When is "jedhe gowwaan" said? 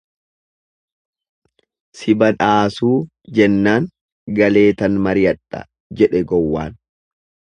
6.01-6.77